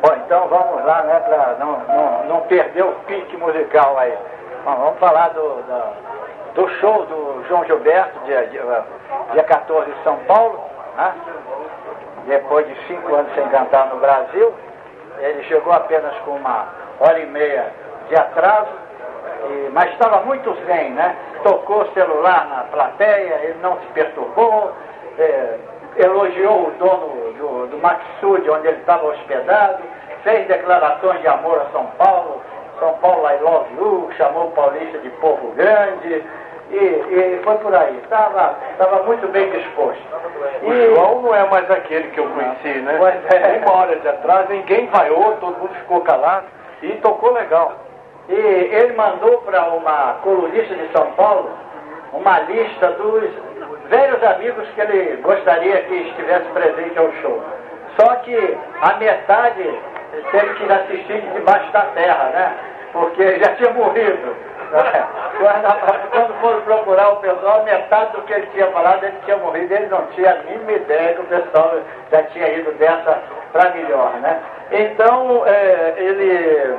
[0.00, 4.16] Bom, então vamos lá, né, para não, não, não perder o pique musical aí.
[4.64, 5.92] Bom, vamos falar do, da,
[6.54, 8.62] do show do João Gilberto, dia, dia,
[9.32, 10.62] dia 14 em São Paulo,
[10.96, 11.14] né?
[12.28, 14.54] depois de cinco anos sem cantar no Brasil.
[15.18, 16.66] Ele chegou apenas com uma
[17.00, 17.72] hora e meia
[18.08, 18.70] de atraso,
[19.50, 21.16] e, mas estava muito zen, né?
[21.42, 24.72] Tocou celular na plateia, ele não se perturbou,
[25.18, 25.56] é,
[25.98, 29.82] elogiou o dono do, do Maxud, onde ele estava hospedado,
[30.22, 32.40] fez declarações de amor a São Paulo,
[32.78, 36.24] São Paulo I love you, chamou o paulista de povo grande,
[36.70, 37.98] e, e foi por aí.
[38.02, 40.02] Estava tava muito bem disposto.
[40.62, 40.86] O e...
[40.94, 42.96] João não é mais aquele que eu conheci, né?
[42.98, 43.62] Pois é.
[43.64, 46.46] Uma hora de atrás, ninguém vaiou, todo mundo ficou calado
[46.82, 47.72] e tocou legal.
[48.28, 51.50] E ele mandou para uma colunista de São Paulo
[52.12, 53.30] uma lista dos
[53.88, 57.42] velhos amigos que ele gostaria que estivesse presente ao show.
[57.98, 59.80] Só que a metade
[60.30, 62.56] teve que assistir debaixo da terra, né?
[62.92, 64.36] Porque já tinha morrido.
[66.10, 69.86] Quando foram procurar o pessoal, metade do que ele tinha falado, ele tinha morrido, ele
[69.86, 71.78] não tinha a mínima ideia que o pessoal
[72.12, 74.40] já tinha ido dessa para melhor, né?
[74.70, 76.76] Então, é, ele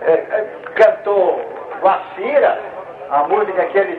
[0.00, 1.40] é, é cantou
[1.82, 2.58] Guacira,
[3.10, 3.96] a música que ele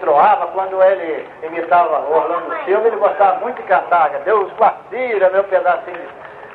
[0.00, 6.08] troava quando ele imitava Orlando Silva, ele gostava muito de cantar, Deus Guacira, meu pedacinho.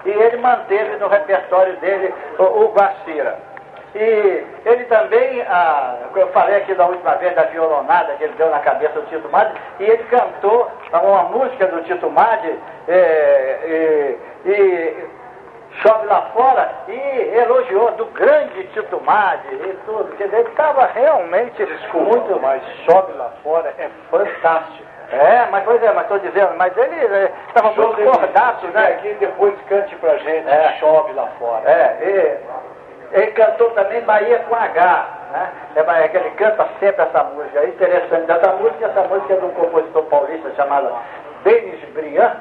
[0.05, 3.37] E ele manteve no repertório dele o, o Guacira.
[3.95, 8.49] E ele também, ah, eu falei aqui da última vez da violonada que ele deu
[8.49, 12.55] na cabeça do Tito Madi, e ele cantou uma música do Tito Madi,
[12.87, 15.18] é, e
[15.81, 20.15] Chove lá fora, e elogiou do grande Tito Madi e tudo.
[20.17, 22.39] Quer dizer, ele estava realmente Desculpa, muito.
[22.41, 24.89] Mas chove lá fora é fantástico.
[25.11, 28.87] É, mas pois é, mas estou dizendo, mas ele estava muito cordaço, né?
[28.89, 30.77] aqui depois cante pra gente, é.
[30.79, 31.67] chove lá fora.
[31.67, 31.97] É,
[33.13, 35.51] e ele cantou também Bahia com H, né?
[35.75, 37.59] É, que ele canta sempre essa música.
[37.59, 38.29] É interessante.
[38.29, 40.91] Essa música, essa música é de um compositor paulista chamado
[41.43, 42.35] Denis Briand,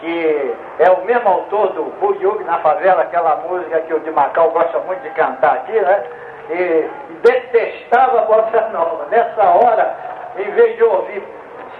[0.00, 4.50] que é o mesmo autor do Buyug na favela, aquela música que o de Macau
[4.50, 6.04] gosta muito de cantar aqui, né?
[6.50, 6.90] E
[7.22, 9.06] detestava a bossa nova.
[9.10, 9.94] Nessa hora,
[10.38, 11.22] em vez de ouvir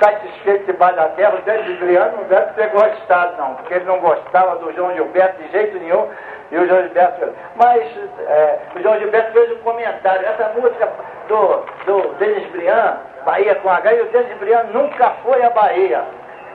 [0.00, 3.98] satisfeito debaixo da terra, o Denis Briand não deve ter gostado, não, porque ele não
[3.98, 6.08] gostava do João Gilberto de jeito nenhum
[6.50, 7.28] e o João Gilberto.
[7.56, 7.82] Mas
[8.26, 10.26] é, o João Gilberto fez um comentário.
[10.26, 10.88] Essa música
[11.28, 16.02] do, do Denis Briand, Bahia com H, e o Denis Briand nunca foi à Bahia.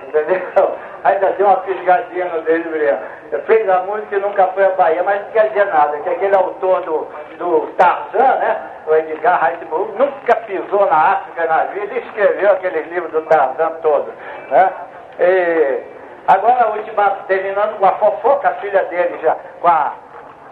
[0.07, 0.41] Entendeu?
[1.03, 2.99] Ainda deu uma fisgadinha no Denis Briand.
[3.45, 6.35] Fez a música e nunca foi à Bahia, mas não quer dizer nada, que aquele
[6.35, 8.57] autor do, do Tarzan, né?
[8.87, 13.71] O Edgar Heisenberg, nunca pisou na África na vida e escreveu aqueles livros do Tarzan
[13.81, 14.13] todo.
[14.49, 14.71] Né?
[15.19, 15.93] E,
[16.27, 19.93] Agora, a última, terminando com a fofoca, a filha dele já, com a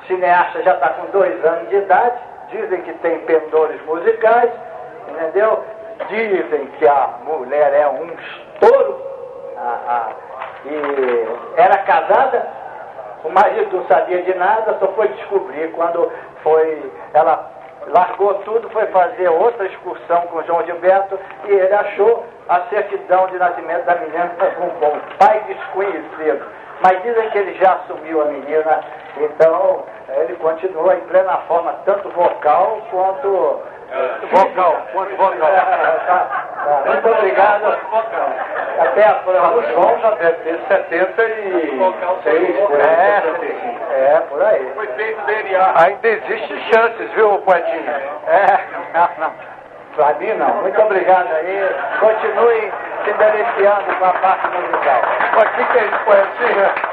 [0.06, 2.20] cineasta, já está com dois anos de idade.
[2.50, 4.52] Dizem que tem pendores musicais,
[5.08, 5.64] entendeu?
[6.10, 9.11] Dizem que a mulher é um estouro.
[9.62, 10.10] A, a,
[10.66, 12.48] e era casada,
[13.24, 16.12] o marido não sabia de nada, só foi descobrir quando
[16.42, 16.92] foi.
[17.14, 17.52] Ela
[17.88, 23.38] largou tudo, foi fazer outra excursão com João Gilberto e ele achou a certidão de
[23.38, 26.46] nascimento da menina com um pai desconhecido.
[26.82, 28.82] Mas dizem que ele já assumiu a menina,
[29.18, 33.60] então ele continua em plena forma, tanto vocal quanto.
[33.92, 35.40] É, vocal, quanto vocal.
[36.86, 37.78] Muito obrigado.
[38.92, 39.54] Até a próxima.
[39.54, 41.32] O João já deve ter 76.
[42.76, 43.24] É,
[43.94, 44.72] é, por aí.
[44.76, 45.74] Foi feito DNA.
[45.76, 47.90] Ainda existe chances, viu, Poetinho?
[48.28, 48.60] É,
[48.94, 49.32] não, não.
[49.96, 50.56] Para mim não.
[50.62, 51.70] Muito obrigado aí.
[52.00, 52.72] Continue
[53.06, 55.02] se beneficiando com a parte musical.
[55.36, 56.91] Mas o que, que é isso, poesia?